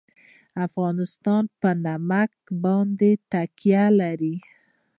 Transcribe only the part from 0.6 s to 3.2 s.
افغانستان په نمک باندې